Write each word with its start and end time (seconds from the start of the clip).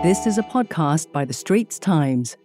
This 0.00 0.28
is 0.28 0.38
a 0.38 0.44
podcast 0.44 1.10
by 1.10 1.24
The 1.24 1.32
Straits 1.32 1.76
Times. 1.76 2.36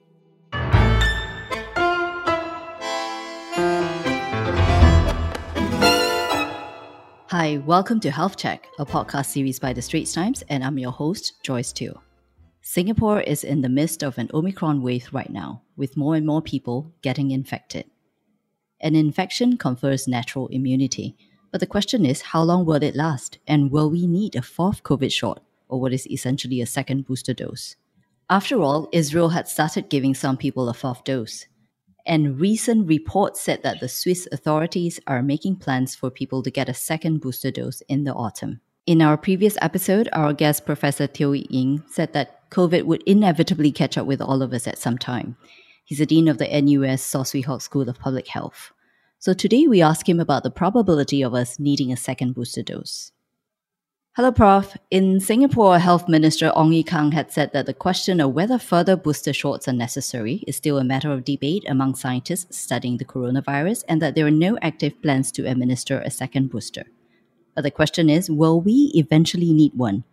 Hi, 7.29 7.61
welcome 7.63 7.99
to 7.99 8.09
Health 8.09 8.37
Check, 8.37 8.67
a 8.79 8.85
podcast 8.87 9.27
series 9.27 9.59
by 9.59 9.71
The 9.71 9.83
Straits 9.83 10.13
Times, 10.13 10.43
and 10.49 10.63
I'm 10.63 10.79
your 10.79 10.91
host, 10.91 11.43
Joyce 11.43 11.71
Teo. 11.71 12.01
Singapore 12.63 13.21
is 13.21 13.43
in 13.43 13.61
the 13.61 13.69
midst 13.69 14.01
of 14.01 14.17
an 14.17 14.31
Omicron 14.33 14.81
wave 14.81 15.07
right 15.11 15.29
now, 15.29 15.61
with 15.77 15.95
more 15.95 16.15
and 16.15 16.25
more 16.25 16.41
people 16.41 16.91
getting 17.03 17.29
infected. 17.29 17.85
An 18.81 18.95
infection 18.95 19.57
confers 19.57 20.07
natural 20.07 20.47
immunity, 20.47 21.15
but 21.51 21.59
the 21.59 21.67
question 21.67 22.03
is 22.03 22.19
how 22.23 22.41
long 22.41 22.65
will 22.65 22.81
it 22.81 22.95
last, 22.95 23.37
and 23.45 23.69
will 23.69 23.91
we 23.91 24.07
need 24.07 24.35
a 24.35 24.41
fourth 24.41 24.81
COVID 24.81 25.13
shot, 25.13 25.43
or 25.73 25.81
what 25.81 25.91
is 25.91 26.05
essentially 26.05 26.61
a 26.61 26.67
second 26.67 27.03
booster 27.07 27.33
dose? 27.33 27.75
After 28.29 28.61
all, 28.61 28.89
Israel 28.91 29.29
had 29.29 29.47
started 29.47 29.89
giving 29.89 30.13
some 30.13 30.37
people 30.37 30.69
a 30.69 30.73
fourth 30.73 31.03
dose, 31.03 31.47
and 32.05 32.39
recent 32.39 32.87
reports 32.87 33.41
said 33.41 33.63
that 33.63 33.79
the 33.79 33.89
Swiss 33.89 34.27
authorities 34.31 34.99
are 35.07 35.23
making 35.23 35.55
plans 35.55 35.95
for 35.95 36.11
people 36.11 36.43
to 36.43 36.51
get 36.51 36.69
a 36.69 36.75
second 36.75 37.21
booster 37.21 37.49
dose 37.49 37.81
in 37.89 38.03
the 38.03 38.13
autumn. 38.13 38.61
In 38.85 39.01
our 39.01 39.17
previous 39.17 39.57
episode, 39.63 40.09
our 40.13 40.31
guest 40.31 40.63
Professor 40.63 41.07
Teo 41.07 41.31
Ying 41.31 41.83
said 41.89 42.13
that 42.13 42.51
COVID 42.51 42.83
would 42.83 43.01
inevitably 43.07 43.71
catch 43.71 43.97
up 43.97 44.05
with 44.05 44.21
all 44.21 44.43
of 44.43 44.53
us 44.53 44.67
at 44.67 44.77
some 44.77 44.99
time. 44.99 45.35
He's 45.85 45.97
the 45.97 46.05
dean 46.05 46.27
of 46.27 46.37
the 46.37 46.61
NUS 46.61 47.01
Swee 47.03 47.41
Hock 47.41 47.61
School 47.61 47.89
of 47.89 47.97
Public 47.97 48.27
Health. 48.27 48.73
So 49.17 49.33
today 49.33 49.67
we 49.67 49.81
ask 49.81 50.07
him 50.07 50.19
about 50.19 50.43
the 50.43 50.51
probability 50.51 51.23
of 51.23 51.33
us 51.33 51.59
needing 51.59 51.91
a 51.91 51.97
second 51.97 52.35
booster 52.35 52.61
dose. 52.61 53.11
Hello, 54.15 54.31
Prof. 54.31 54.77
In 54.91 55.19
Singapore, 55.19 55.79
Health 55.79 56.07
Minister 56.07 56.51
Ong 56.55 56.71
Ye 56.71 56.83
Kung 56.83 57.13
had 57.13 57.31
said 57.31 57.51
that 57.53 57.65
the 57.65 57.73
question 57.73 58.21
of 58.21 58.35
whether 58.35 58.59
further 58.59 58.95
booster 58.95 59.33
shots 59.33 59.67
are 59.67 59.73
necessary 59.73 60.43
is 60.45 60.55
still 60.55 60.77
a 60.77 60.83
matter 60.83 61.11
of 61.11 61.25
debate 61.25 61.65
among 61.67 61.95
scientists 61.95 62.59
studying 62.59 62.97
the 62.97 63.05
coronavirus 63.05 63.83
and 63.87 63.99
that 64.03 64.13
there 64.13 64.27
are 64.27 64.29
no 64.29 64.55
active 64.61 65.01
plans 65.01 65.31
to 65.31 65.47
administer 65.49 65.99
a 65.99 66.11
second 66.11 66.51
booster. 66.51 66.83
But 67.55 67.63
the 67.63 67.71
question 67.71 68.07
is 68.07 68.29
will 68.29 68.61
we 68.61 68.91
eventually 68.93 69.51
need 69.51 69.73
one? 69.73 70.03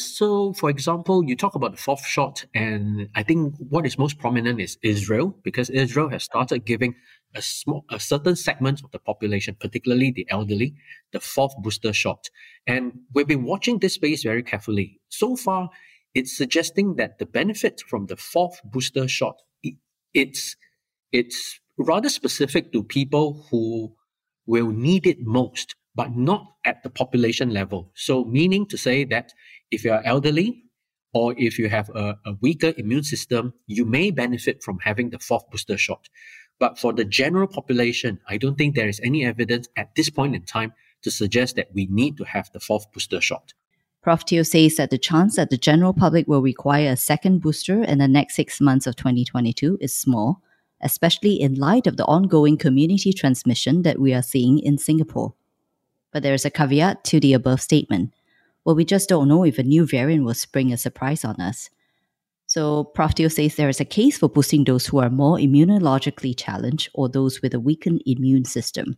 So, 0.00 0.52
for 0.54 0.70
example, 0.70 1.24
you 1.24 1.36
talk 1.36 1.54
about 1.54 1.70
the 1.72 1.78
fourth 1.78 2.04
shot, 2.04 2.44
and 2.52 3.08
I 3.14 3.22
think 3.22 3.54
what 3.58 3.86
is 3.86 3.96
most 3.96 4.18
prominent 4.18 4.60
is 4.60 4.76
Israel, 4.82 5.36
because 5.44 5.70
Israel 5.70 6.08
has 6.08 6.24
started 6.24 6.64
giving 6.64 6.96
a 7.34 7.42
small, 7.42 7.84
a 7.90 8.00
certain 8.00 8.34
segment 8.34 8.82
of 8.82 8.90
the 8.90 8.98
population, 8.98 9.56
particularly 9.58 10.10
the 10.10 10.26
elderly, 10.30 10.74
the 11.12 11.20
fourth 11.20 11.54
booster 11.58 11.92
shot. 11.92 12.28
And 12.66 12.92
we've 13.12 13.28
been 13.28 13.44
watching 13.44 13.78
this 13.78 13.94
space 13.94 14.24
very 14.24 14.42
carefully. 14.42 15.00
So 15.10 15.36
far, 15.36 15.70
it's 16.14 16.36
suggesting 16.36 16.96
that 16.96 17.18
the 17.18 17.26
benefit 17.26 17.82
from 17.88 18.06
the 18.06 18.16
fourth 18.16 18.60
booster 18.64 19.06
shot, 19.06 19.42
it's, 20.12 20.56
it's 21.12 21.60
rather 21.78 22.08
specific 22.08 22.72
to 22.72 22.82
people 22.82 23.46
who 23.50 23.94
will 24.46 24.70
need 24.70 25.06
it 25.06 25.18
most, 25.20 25.74
but 25.94 26.16
not 26.16 26.54
at 26.64 26.82
the 26.82 26.90
population 26.90 27.50
level. 27.50 27.90
So 27.94 28.24
meaning 28.24 28.66
to 28.66 28.76
say 28.76 29.04
that 29.04 29.32
if 29.70 29.84
you 29.84 29.92
are 29.92 30.02
elderly, 30.04 30.64
or 31.14 31.34
if 31.38 31.58
you 31.58 31.68
have 31.68 31.88
a, 31.90 32.18
a 32.26 32.32
weaker 32.40 32.74
immune 32.76 33.04
system, 33.04 33.54
you 33.66 33.84
may 33.84 34.10
benefit 34.10 34.62
from 34.62 34.80
having 34.80 35.10
the 35.10 35.18
fourth 35.18 35.48
booster 35.50 35.78
shot. 35.78 36.08
But 36.58 36.78
for 36.78 36.92
the 36.92 37.04
general 37.04 37.46
population, 37.46 38.20
I 38.28 38.36
don't 38.36 38.58
think 38.58 38.74
there 38.74 38.88
is 38.88 39.00
any 39.02 39.24
evidence 39.24 39.68
at 39.76 39.94
this 39.94 40.10
point 40.10 40.34
in 40.34 40.42
time 40.42 40.72
to 41.02 41.10
suggest 41.10 41.56
that 41.56 41.68
we 41.72 41.86
need 41.86 42.16
to 42.16 42.24
have 42.24 42.50
the 42.52 42.60
fourth 42.60 42.90
booster 42.92 43.20
shot. 43.20 43.54
Prof. 44.02 44.24
Teo 44.24 44.42
says 44.42 44.76
that 44.76 44.90
the 44.90 44.98
chance 44.98 45.36
that 45.36 45.50
the 45.50 45.56
general 45.56 45.94
public 45.94 46.28
will 46.28 46.42
require 46.42 46.90
a 46.90 46.96
second 46.96 47.40
booster 47.40 47.82
in 47.82 47.98
the 47.98 48.08
next 48.08 48.34
six 48.34 48.60
months 48.60 48.86
of 48.86 48.96
2022 48.96 49.78
is 49.80 49.96
small, 49.96 50.42
especially 50.82 51.40
in 51.40 51.54
light 51.54 51.86
of 51.86 51.96
the 51.96 52.04
ongoing 52.04 52.58
community 52.58 53.12
transmission 53.12 53.82
that 53.82 53.98
we 53.98 54.12
are 54.12 54.22
seeing 54.22 54.58
in 54.58 54.76
Singapore. 54.76 55.34
But 56.14 56.22
there 56.22 56.32
is 56.32 56.44
a 56.44 56.50
caveat 56.50 57.02
to 57.04 57.18
the 57.18 57.32
above 57.32 57.60
statement. 57.60 58.14
Well, 58.64 58.76
we 58.76 58.84
just 58.84 59.08
don't 59.08 59.26
know 59.26 59.44
if 59.44 59.58
a 59.58 59.64
new 59.64 59.84
variant 59.84 60.24
will 60.24 60.34
spring 60.34 60.72
a 60.72 60.76
surprise 60.76 61.24
on 61.24 61.40
us. 61.40 61.70
So 62.46 62.84
Prof. 62.84 63.14
Teo 63.14 63.26
says 63.26 63.56
there 63.56 63.68
is 63.68 63.80
a 63.80 63.84
case 63.84 64.18
for 64.18 64.28
boosting 64.28 64.62
those 64.62 64.86
who 64.86 64.98
are 64.98 65.10
more 65.10 65.38
immunologically 65.38 66.36
challenged 66.36 66.88
or 66.94 67.08
those 67.08 67.42
with 67.42 67.52
a 67.52 67.58
weakened 67.58 68.00
immune 68.06 68.44
system. 68.44 68.96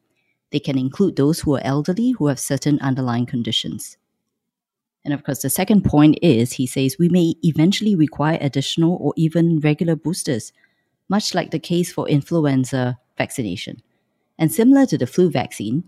They 0.53 0.61
can 0.61 0.77
include 0.77 1.17
those 1.17 1.41
who 1.41 1.57
are 1.57 1.65
elderly 1.65 2.11
who 2.11 2.27
have 2.27 2.39
certain 2.39 2.79
underlying 2.81 3.25
conditions. 3.25 3.97
And 5.03 5.15
of 5.15 5.25
course, 5.25 5.41
the 5.41 5.49
second 5.49 5.85
point 5.85 6.19
is 6.21 6.53
he 6.53 6.67
says 6.67 6.97
we 6.99 7.09
may 7.09 7.35
eventually 7.43 7.95
require 7.95 8.37
additional 8.43 8.99
or 9.01 9.15
even 9.17 9.61
regular 9.61 9.97
boosters, 9.97 10.53
much 11.09 11.35
like 11.35 11.51
the 11.51 11.59
case 11.59 11.91
for 11.91 12.07
influenza 12.11 12.99
vaccination. 13.17 13.81
And 14.39 14.53
similar 14.53 14.85
to 14.85 14.99
the 14.99 15.07
flu 15.07 15.31
vaccine, 15.31 15.85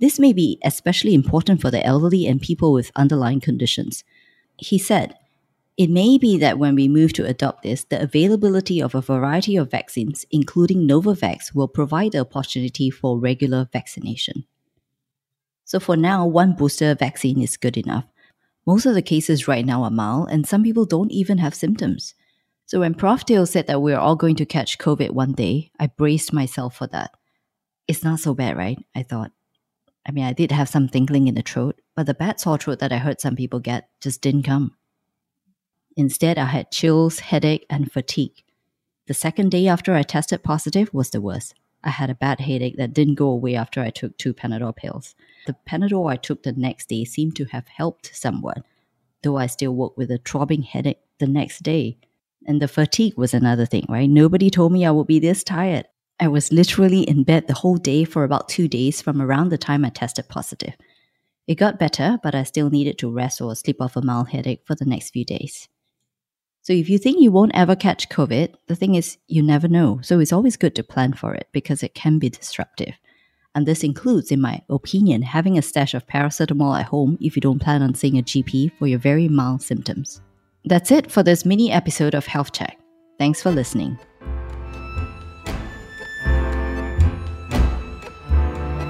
this 0.00 0.18
may 0.18 0.32
be 0.32 0.58
especially 0.64 1.14
important 1.14 1.60
for 1.60 1.70
the 1.70 1.84
elderly 1.84 2.26
and 2.26 2.40
people 2.40 2.72
with 2.72 2.92
underlying 2.96 3.40
conditions. 3.40 4.04
He 4.56 4.78
said, 4.78 5.16
it 5.76 5.90
may 5.90 6.18
be 6.18 6.38
that 6.38 6.58
when 6.58 6.76
we 6.76 6.86
move 6.86 7.12
to 7.14 7.26
adopt 7.26 7.62
this, 7.64 7.84
the 7.84 8.00
availability 8.00 8.80
of 8.80 8.94
a 8.94 9.00
variety 9.00 9.56
of 9.56 9.70
vaccines, 9.70 10.24
including 10.30 10.86
Novavax, 10.86 11.54
will 11.54 11.66
provide 11.66 12.12
the 12.12 12.20
opportunity 12.20 12.90
for 12.90 13.18
regular 13.18 13.68
vaccination. 13.72 14.44
So 15.64 15.80
for 15.80 15.96
now, 15.96 16.26
one 16.26 16.54
booster 16.54 16.94
vaccine 16.94 17.40
is 17.40 17.56
good 17.56 17.76
enough. 17.76 18.04
Most 18.66 18.86
of 18.86 18.94
the 18.94 19.02
cases 19.02 19.48
right 19.48 19.66
now 19.66 19.82
are 19.82 19.90
mild, 19.90 20.30
and 20.30 20.46
some 20.46 20.62
people 20.62 20.84
don't 20.84 21.10
even 21.10 21.38
have 21.38 21.54
symptoms. 21.54 22.14
So 22.66 22.80
when 22.80 22.94
Prof. 22.94 23.24
Teo 23.24 23.44
said 23.44 23.66
that 23.66 23.82
we're 23.82 23.98
all 23.98 24.16
going 24.16 24.36
to 24.36 24.46
catch 24.46 24.78
COVID 24.78 25.10
one 25.10 25.32
day, 25.32 25.70
I 25.78 25.88
braced 25.88 26.32
myself 26.32 26.76
for 26.76 26.86
that. 26.88 27.10
It's 27.88 28.04
not 28.04 28.20
so 28.20 28.32
bad, 28.32 28.56
right? 28.56 28.78
I 28.94 29.02
thought. 29.02 29.32
I 30.06 30.12
mean, 30.12 30.24
I 30.24 30.32
did 30.32 30.52
have 30.52 30.68
some 30.68 30.88
tingling 30.88 31.28
in 31.28 31.34
the 31.34 31.42
throat, 31.42 31.80
but 31.94 32.06
the 32.06 32.14
bad 32.14 32.38
sore 32.38 32.58
throat 32.58 32.78
that 32.80 32.92
I 32.92 32.98
heard 32.98 33.20
some 33.20 33.36
people 33.36 33.60
get 33.60 33.88
just 34.00 34.20
didn't 34.20 34.42
come. 34.42 34.76
Instead, 35.96 36.38
I 36.38 36.46
had 36.46 36.70
chills, 36.70 37.20
headache, 37.20 37.66
and 37.70 37.90
fatigue. 37.90 38.42
The 39.06 39.14
second 39.14 39.50
day 39.50 39.68
after 39.68 39.94
I 39.94 40.02
tested 40.02 40.42
positive 40.42 40.92
was 40.92 41.10
the 41.10 41.20
worst. 41.20 41.54
I 41.84 41.90
had 41.90 42.10
a 42.10 42.14
bad 42.14 42.40
headache 42.40 42.76
that 42.78 42.94
didn't 42.94 43.16
go 43.16 43.28
away 43.28 43.54
after 43.54 43.80
I 43.80 43.90
took 43.90 44.16
two 44.16 44.32
Panadol 44.32 44.74
pills. 44.74 45.14
The 45.46 45.56
Panadol 45.68 46.10
I 46.10 46.16
took 46.16 46.42
the 46.42 46.52
next 46.52 46.88
day 46.88 47.04
seemed 47.04 47.36
to 47.36 47.44
have 47.46 47.68
helped 47.68 48.16
somewhat, 48.16 48.64
though 49.22 49.36
I 49.36 49.46
still 49.46 49.74
woke 49.74 49.96
with 49.96 50.10
a 50.10 50.18
throbbing 50.18 50.62
headache 50.62 51.00
the 51.18 51.26
next 51.26 51.62
day. 51.62 51.98
And 52.46 52.60
the 52.60 52.68
fatigue 52.68 53.16
was 53.16 53.34
another 53.34 53.66
thing, 53.66 53.86
right? 53.88 54.08
Nobody 54.08 54.50
told 54.50 54.72
me 54.72 54.84
I 54.84 54.90
would 54.90 55.06
be 55.06 55.18
this 55.18 55.44
tired. 55.44 55.86
I 56.20 56.28
was 56.28 56.52
literally 56.52 57.02
in 57.02 57.24
bed 57.24 57.46
the 57.46 57.54
whole 57.54 57.76
day 57.76 58.04
for 58.04 58.24
about 58.24 58.48
two 58.48 58.68
days 58.68 59.02
from 59.02 59.20
around 59.20 59.48
the 59.48 59.58
time 59.58 59.84
I 59.84 59.90
tested 59.90 60.28
positive. 60.28 60.74
It 61.46 61.56
got 61.56 61.78
better, 61.78 62.18
but 62.22 62.34
I 62.34 62.44
still 62.44 62.70
needed 62.70 62.98
to 62.98 63.10
rest 63.10 63.40
or 63.40 63.54
sleep 63.54 63.80
off 63.80 63.96
a 63.96 64.02
mild 64.02 64.30
headache 64.30 64.62
for 64.64 64.74
the 64.74 64.84
next 64.84 65.10
few 65.10 65.24
days. 65.24 65.68
So 66.62 66.72
if 66.72 66.88
you 66.88 66.96
think 66.96 67.20
you 67.20 67.30
won't 67.30 67.54
ever 67.54 67.76
catch 67.76 68.08
COVID, 68.08 68.54
the 68.68 68.76
thing 68.76 68.94
is, 68.94 69.18
you 69.28 69.42
never 69.42 69.68
know. 69.68 70.00
So 70.02 70.18
it's 70.20 70.32
always 70.32 70.56
good 70.56 70.74
to 70.76 70.82
plan 70.82 71.12
for 71.12 71.34
it 71.34 71.48
because 71.52 71.82
it 71.82 71.94
can 71.94 72.18
be 72.18 72.30
disruptive. 72.30 72.94
And 73.54 73.66
this 73.66 73.84
includes, 73.84 74.30
in 74.30 74.40
my 74.40 74.62
opinion, 74.70 75.22
having 75.22 75.58
a 75.58 75.62
stash 75.62 75.94
of 75.94 76.06
paracetamol 76.06 76.80
at 76.80 76.86
home 76.86 77.18
if 77.20 77.36
you 77.36 77.42
don't 77.42 77.60
plan 77.60 77.82
on 77.82 77.94
seeing 77.94 78.18
a 78.18 78.22
GP 78.22 78.72
for 78.78 78.86
your 78.86 78.98
very 78.98 79.28
mild 79.28 79.62
symptoms. 79.62 80.22
That's 80.64 80.90
it 80.90 81.10
for 81.10 81.22
this 81.22 81.44
mini 81.44 81.70
episode 81.70 82.14
of 82.14 82.24
Health 82.24 82.52
Check. 82.52 82.78
Thanks 83.18 83.42
for 83.42 83.50
listening. 83.50 83.98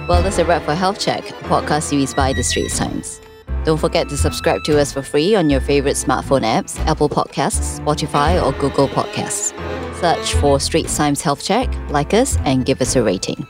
Well, 0.08 0.22
that's 0.22 0.38
a 0.38 0.44
wrap 0.44 0.62
for 0.64 0.74
Health 0.74 1.00
Check, 1.00 1.24
podcast 1.48 1.84
series 1.84 2.12
by 2.12 2.34
The 2.34 2.42
Straits 2.42 2.76
Times. 2.76 3.22
Don't 3.64 3.78
forget 3.78 4.06
to 4.10 4.18
subscribe 4.18 4.62
to 4.64 4.78
us 4.78 4.92
for 4.92 5.00
free 5.00 5.34
on 5.34 5.48
your 5.48 5.62
favorite 5.62 5.96
smartphone 5.96 6.42
apps, 6.42 6.78
Apple 6.80 7.08
Podcasts, 7.08 7.80
Spotify, 7.80 8.42
or 8.44 8.52
Google 8.60 8.86
Podcasts. 8.88 9.54
Search 9.98 10.34
for 10.34 10.60
Straits 10.60 10.94
Times 10.94 11.22
Health 11.22 11.42
Check, 11.42 11.74
like 11.88 12.12
us, 12.12 12.36
and 12.44 12.66
give 12.66 12.82
us 12.82 12.96
a 12.96 13.02
rating. 13.02 13.46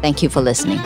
Thank 0.00 0.24
you 0.24 0.28
for 0.28 0.40
listening. 0.40 0.80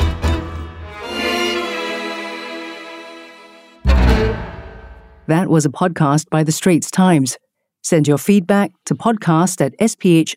That 5.29 5.49
was 5.49 5.65
a 5.65 5.71
podcast 5.71 6.29
by 6.29 6.45
The 6.45 6.53
Straits 6.53 6.91
Times. 6.91 7.39
Send 7.83 8.07
your 8.07 8.19
feedback 8.19 8.73
to 8.85 8.95
podcast 8.95 9.65
at 9.65 9.73
sph.com.sg. 9.79 10.37